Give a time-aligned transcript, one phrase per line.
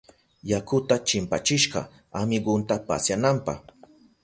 [0.51, 1.79] Yakuta chimpachishka
[2.19, 3.53] amigunta pasyananpa.